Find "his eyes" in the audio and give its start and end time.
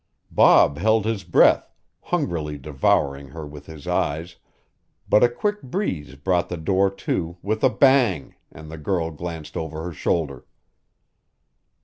3.67-4.37